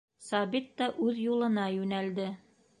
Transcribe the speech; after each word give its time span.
Сабит 0.27 0.71
та 0.81 0.87
үҙ 1.09 1.21
юлына 1.27 1.69
йүнәлде. 1.77 2.29